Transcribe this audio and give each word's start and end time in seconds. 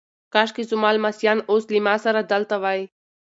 کاشکي 0.33 0.63
زما 0.71 0.89
لمسیان 0.95 1.39
اوس 1.49 1.63
له 1.73 1.79
ما 1.85 1.95
سره 2.05 2.19
دلته 2.33 2.55
وای. 2.63 2.79